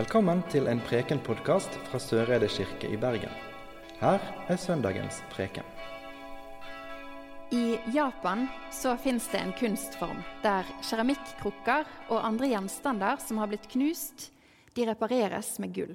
[0.00, 3.32] Velkommen til en Preken-podkast fra Søreide kirke i Bergen.
[4.00, 5.66] Her er søndagens preken.
[7.52, 13.66] I Japan så fins det en kunstform der keramikkrukker og andre gjenstander som har blitt
[13.74, 14.30] knust,
[14.72, 15.92] de repareres med gull.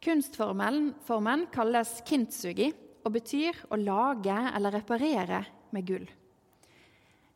[0.00, 2.70] Kunstformen formen kalles kintsugi
[3.04, 5.42] og betyr å lage eller reparere
[5.76, 6.06] med gull.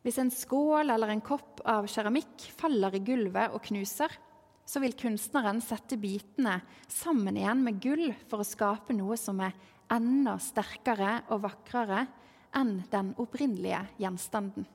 [0.01, 4.17] Hvis en skål eller en kopp av keramikk faller i gulvet og knuser,
[4.69, 9.55] så vil kunstneren sette bitene sammen igjen med gull for å skape noe som er
[9.89, 12.03] enda sterkere og vakrere
[12.53, 14.67] enn den opprinnelige gjenstanden.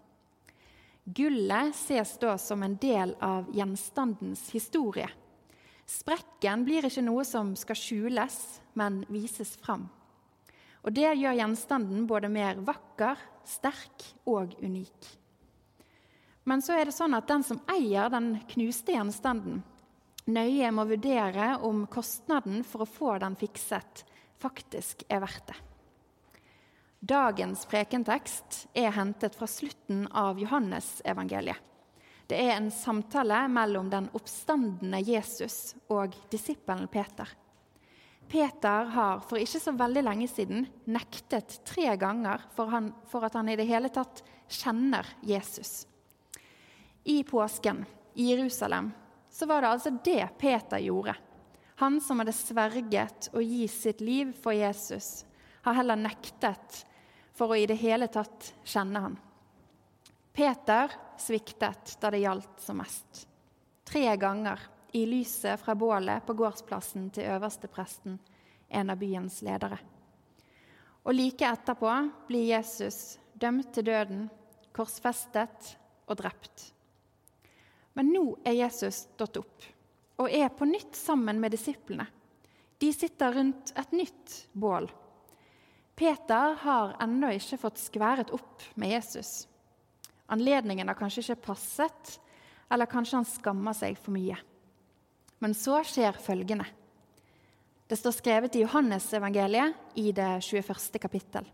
[1.05, 5.07] Gullet ses da som en del av gjenstandens historie.
[5.87, 8.39] Sprekken blir ikke noe som skal skjules,
[8.75, 9.85] men vises fram.
[10.83, 15.13] Og Det gjør gjenstanden både mer vakker, sterk og unik.
[16.45, 19.63] Men så er det sånn at den som eier den knuste gjenstanden,
[20.31, 24.05] nøye må vurdere om kostnaden for å få den fikset
[24.41, 25.61] faktisk er verdt det.
[27.05, 31.61] Dagens prekentekst er hentet fra slutten av Johannesevangeliet.
[32.25, 37.29] Det er en samtale mellom den oppstandende Jesus og disippelen Peter.
[38.29, 43.37] Peter har for ikke så veldig lenge siden nektet tre ganger for, han, for at
[43.37, 45.85] han i det hele tatt kjenner Jesus.
[47.05, 47.85] I påsken
[48.17, 48.95] i Jerusalem
[49.35, 51.17] så var det altså det Peter gjorde.
[51.77, 55.25] Han som hadde sverget å gi sitt liv for Jesus,
[55.67, 56.85] har heller nektet
[57.35, 59.17] for å i det hele tatt kjenne han.
[60.35, 63.25] Peter sviktet da det gjaldt som mest.
[63.83, 64.63] Tre ganger
[64.95, 68.21] i lyset fra bålet på gårdsplassen til øverstepresten,
[68.69, 69.81] en av byens ledere.
[71.03, 71.91] Og like etterpå
[72.31, 74.29] blir Jesus dømt til døden,
[74.75, 75.75] korsfestet
[76.07, 76.71] og drept.
[77.95, 79.71] Men nå er Jesus stått opp
[80.23, 82.07] og er på nytt sammen med disiplene.
[82.79, 84.87] De sitter rundt et nytt bål.
[85.95, 89.47] Peter har ennå ikke fått skværet opp med Jesus.
[90.35, 92.17] Anledningen har kanskje ikke passet,
[92.71, 94.39] eller kanskje han skammer seg for mye.
[95.39, 96.67] Men så skjer følgende.
[97.87, 100.99] Det står skrevet i Johannesevangeliet i det 21.
[100.99, 101.47] kapittel.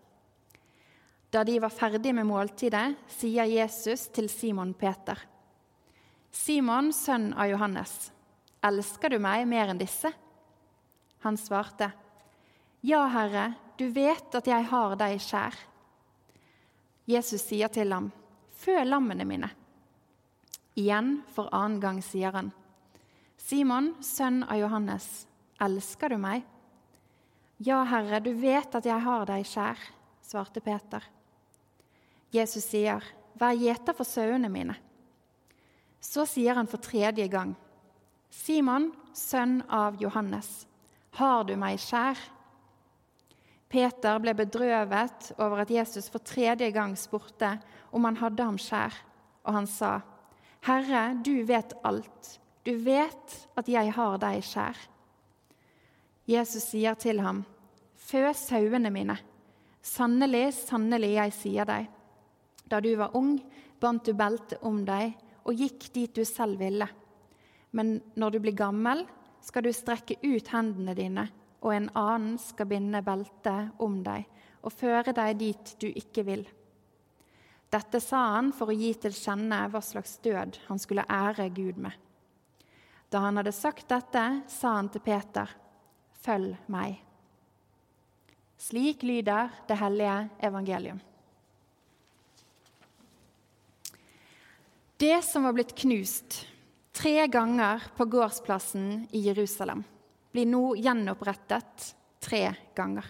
[1.31, 5.19] Da de var ferdig med måltidet, sier Jesus til Simon Peter.:
[6.31, 8.13] Simon, sønn av Johannes,
[8.63, 10.13] elsker du meg mer enn disse?
[11.27, 11.91] Han svarte,
[12.87, 15.57] Ja, Herre, du vet at jeg har deg kjær.
[17.11, 18.11] Jesus sier til ham,
[18.61, 19.49] Fø lammene mine.
[20.79, 22.53] Igjen for annen gang sier han,
[23.41, 25.09] Simon, sønn av Johannes,
[25.61, 26.45] elsker du meg?
[27.59, 29.81] Ja, Herre, du vet at jeg har deg kjær,
[30.25, 31.03] svarte Peter.
[32.31, 33.03] Jesus sier,
[33.41, 34.75] Vær gjeter for sauene mine.
[36.01, 37.55] Så sier han for tredje gang,
[38.31, 40.65] Simon, sønn av Johannes,
[41.19, 42.19] har du meg kjær?
[43.71, 47.53] Peter ble bedrøvet over at Jesus for tredje gang spurte
[47.95, 48.95] om han hadde ham kjær,
[49.45, 49.99] og han sa,
[50.67, 52.37] Herre, du vet alt,
[52.67, 54.79] du vet at jeg har deg kjær.
[56.31, 57.45] Jesus sier til ham,
[58.01, 59.15] Fø sauene mine.
[59.87, 61.87] Sannelig, sannelig, jeg sier deg.
[62.67, 63.37] Da du var ung,
[63.81, 66.87] bandt du beltet om deg og gikk dit du selv ville.
[67.71, 69.05] Men når du blir gammel,
[69.41, 71.27] skal du strekke ut hendene dine,
[71.61, 74.27] og en annen skal binde beltet om deg
[74.61, 76.45] og føre deg dit du ikke vil.
[77.71, 81.79] Dette sa han for å gi til kjenne hva slags død han skulle ære Gud
[81.79, 81.95] med.
[83.11, 85.49] Da han hadde sagt dette, sa han til Peter,
[86.21, 87.01] 'Følg meg'.
[88.59, 91.01] Slik lyder det hellige evangelium.
[95.01, 96.47] Det som var blitt knust
[96.93, 99.85] tre ganger på gårdsplassen i Jerusalem,
[100.33, 103.07] blir nå gjenopprettet tre ganger.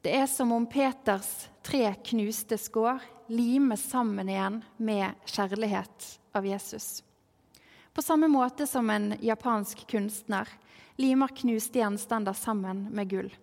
[0.00, 3.02] Det er som om Peters tre knuste skår
[3.34, 6.06] limes sammen igjen med kjærlighet
[6.38, 7.02] av Jesus.
[7.90, 10.46] På samme måte som en japansk kunstner
[11.02, 13.34] limer knuste gjenstander sammen med gull.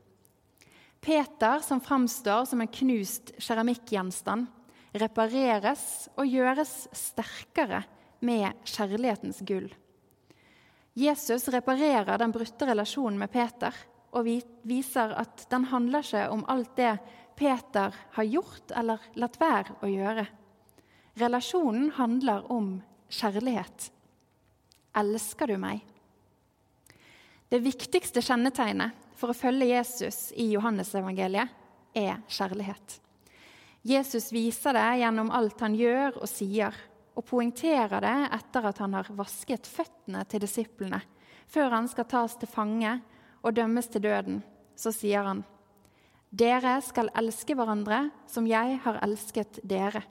[1.04, 4.48] Peter, som framstår som en knust keramikkgjenstand,
[4.94, 7.84] repareres og gjøres sterkere
[8.24, 9.72] med kjærlighetens gull.
[10.94, 13.74] Jesus reparerer den brutte relasjonen med Peter
[14.14, 14.28] og
[14.70, 16.94] viser at den handler ikke om alt det
[17.36, 20.28] Peter har gjort eller latt være å gjøre.
[21.18, 22.76] Relasjonen handler om
[23.10, 23.90] kjærlighet.
[24.98, 25.82] Elsker du meg?
[27.50, 31.50] Det viktigste kjennetegnet for å følge Jesus i Johannesevangeliet
[31.98, 33.00] er kjærlighet.
[33.84, 36.76] Jesus viser det gjennom alt han gjør og sier,
[37.14, 41.02] og poengterer det etter at han har vasket føttene til disiplene
[41.54, 42.96] før han skal tas til fange
[43.44, 44.42] og dømmes til døden,
[44.76, 45.44] så sier han,
[46.34, 50.02] Dere skal elske hverandre som jeg har elsket dere.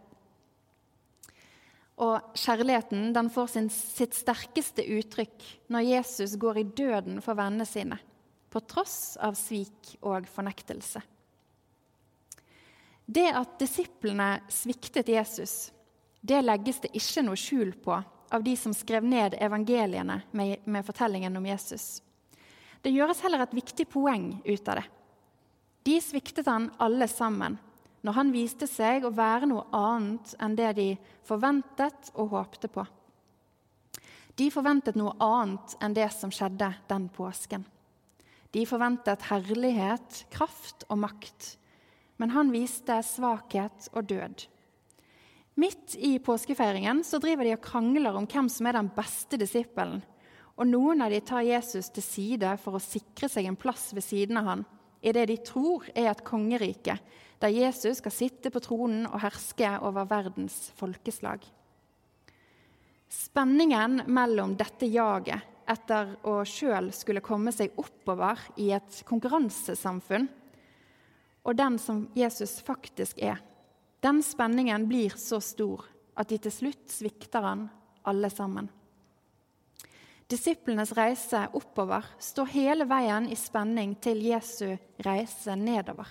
[2.02, 5.42] Og kjærligheten den får sin, sitt sterkeste uttrykk
[5.74, 7.98] når Jesus går i døden for vennene sine,
[8.52, 11.02] på tross av svik og fornektelse.
[13.06, 15.72] Det at disiplene sviktet Jesus,
[16.20, 17.96] det legges det ikke noe skjul på
[18.32, 22.00] av de som skrev ned evangeliene med, med fortellingen om Jesus.
[22.82, 24.86] Det gjøres heller et viktig poeng ut av det.
[25.82, 27.58] De sviktet han alle sammen
[28.02, 30.88] når han viste seg å være noe annet enn det de
[31.26, 32.84] forventet og håpte på.
[34.38, 37.66] De forventet noe annet enn det som skjedde den påsken.
[38.52, 41.56] De forventet herlighet, kraft og makt,
[42.22, 44.44] men han viste svakhet og død.
[45.58, 49.98] Midt i påskefeiringen så driver de og krangler om hvem som er den beste disippelen.
[50.54, 54.06] Og noen av de tar Jesus til side for å sikre seg en plass ved
[54.06, 54.62] siden av han
[55.02, 56.94] i det de tror er et kongerike,
[57.42, 61.42] der Jesus skal sitte på tronen og herske over verdens folkeslag.
[63.10, 70.30] Spenningen mellom dette jaget etter å sjøl skulle komme seg oppover i et konkurransesamfunn,
[71.42, 73.40] og den som Jesus faktisk er,
[74.02, 75.84] den spenningen blir så stor
[76.18, 77.66] at de til slutt svikter han
[78.08, 78.68] alle sammen.
[80.32, 84.70] Disiplenes reise oppover står hele veien i spenning til Jesu
[85.04, 86.08] reise nedover.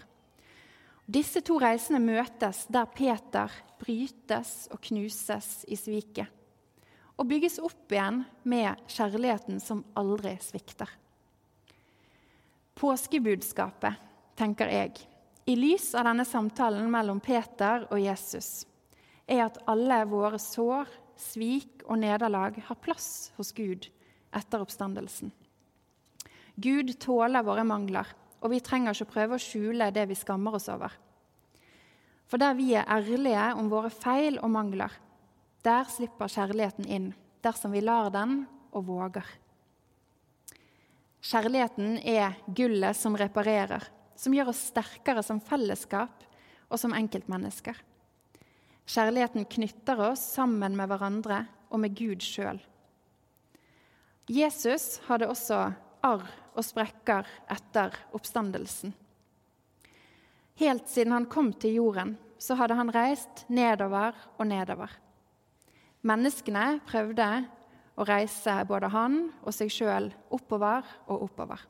[1.12, 3.52] Disse to reisene møtes der Peter
[3.82, 6.30] brytes og knuses i sviket,
[7.18, 10.90] og bygges opp igjen med kjærligheten som aldri svikter.
[12.78, 13.98] Påskebudskapet,
[14.38, 15.02] tenker jeg,
[15.52, 18.64] i lys av denne samtalen mellom Peter og Jesus,
[19.28, 20.88] er at alle våre sår,
[21.20, 23.90] svik og nederlag har plass hos Gud
[24.32, 25.34] etter oppstandelsen.
[26.56, 28.08] Gud tåler våre mangler,
[28.40, 30.96] og vi trenger ikke prøve å skjule det vi skammer oss over.
[32.32, 34.92] For der vi er ærlige om våre feil og mangler,
[35.68, 37.12] der slipper kjærligheten inn,
[37.44, 39.28] dersom vi lar den og våger.
[41.22, 43.84] Kjærligheten er gullet som reparerer,
[44.22, 46.28] som gjør oss sterkere som fellesskap
[46.70, 47.78] og som enkeltmennesker.
[48.92, 52.60] Kjærligheten knytter oss sammen med hverandre og med Gud sjøl.
[54.32, 55.64] Jesus hadde også
[56.06, 58.94] arr og sprekker etter oppstandelsen.
[60.62, 64.92] Helt siden han kom til jorden, så hadde han reist nedover og nedover.
[66.06, 67.28] Menneskene prøvde
[67.98, 71.62] å reise både han og seg sjøl oppover og oppover.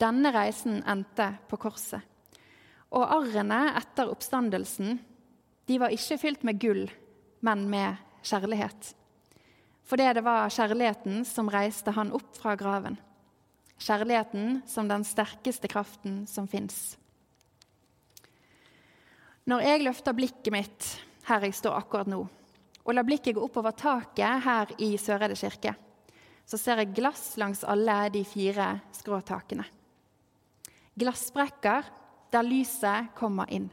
[0.00, 2.02] Denne reisen endte på korset.
[2.92, 4.98] Og arrene etter oppstandelsen
[5.66, 6.84] de var ikke fylt med gull,
[7.42, 7.96] men med
[8.26, 8.92] kjærlighet.
[9.86, 12.98] Fordi det var kjærligheten som reiste han opp fra graven.
[13.78, 16.96] Kjærligheten som den sterkeste kraften som fins.
[19.46, 20.88] Når jeg løfter blikket mitt
[21.26, 22.20] her jeg står akkurat nå,
[22.86, 25.74] og lar blikket gå oppover taket her i Søreide kirke,
[26.46, 29.66] så ser jeg glass langs alle de fire skråtakene.
[30.96, 31.84] Glassbrekker
[32.32, 33.68] der lyset kommer inn.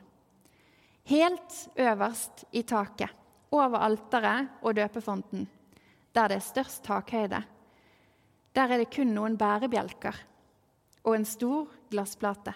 [1.08, 3.10] Helt øverst i taket,
[3.52, 5.48] over alteret og døpefonten,
[6.16, 7.44] der det er størst takhøyde,
[8.54, 10.20] der er det kun noen bærebjelker
[11.04, 12.54] og en stor glassplate.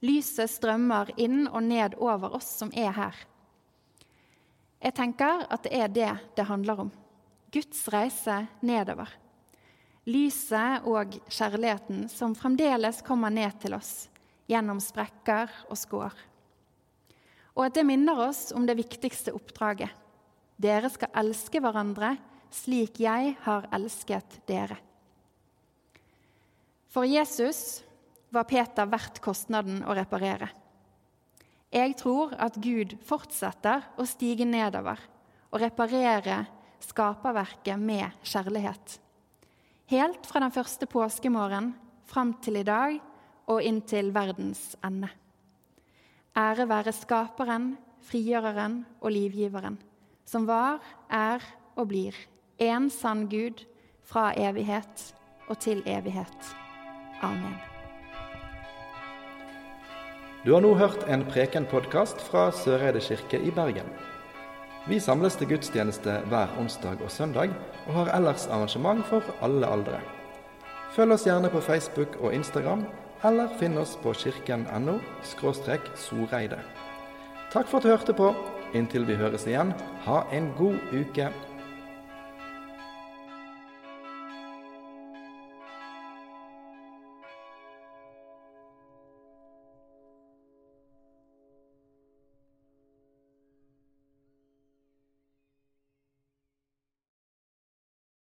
[0.00, 3.16] Lyset strømmer inn og ned over oss som er her.
[4.80, 6.92] Jeg tenker at det er det det handler om.
[7.52, 9.10] Guds reise nedover.
[10.10, 14.08] Lyset og kjærligheten som fremdeles kommer ned til oss
[14.50, 16.14] gjennom sprekker og skår.
[17.54, 19.92] Og at det minner oss om det viktigste oppdraget.
[20.60, 22.14] Dere skal elske hverandre
[22.50, 24.78] slik jeg har elsket dere.
[26.90, 27.84] For Jesus
[28.34, 30.48] var Peter verdt kostnaden å reparere.
[31.70, 34.98] Jeg tror at Gud fortsetter å stige nedover
[35.50, 36.42] og reparere
[36.82, 38.98] skaperverket med kjærlighet.
[39.90, 41.72] Helt fra den første påskemorgen
[42.06, 43.00] fram til i dag
[43.50, 45.08] og inntil verdens ende.
[46.38, 47.72] Ære være Skaperen,
[48.06, 49.80] Frigjøreren og Livgiveren,
[50.24, 50.78] som var,
[51.10, 51.42] er
[51.74, 52.14] og blir
[52.62, 53.64] én sann Gud
[54.06, 55.08] fra evighet
[55.48, 56.54] og til evighet.
[57.26, 57.58] Amen.
[60.46, 63.90] Du har nå hørt en Preken-podkast fra Søreide kirke i Bergen.
[64.88, 67.52] Vi samles til gudstjeneste hver onsdag og søndag,
[67.86, 70.00] og har ellers arrangement for alle aldre.
[70.94, 72.86] Følg oss gjerne på Facebook og Instagram,
[73.24, 74.96] eller finn oss på kirken.no
[75.94, 76.58] soreide.
[77.52, 78.32] Takk for at du hørte på.
[78.74, 79.74] Inntil vi høres igjen,
[80.06, 81.28] ha en god uke.